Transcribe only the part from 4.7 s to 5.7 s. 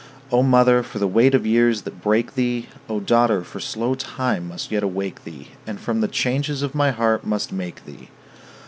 yet awake thee,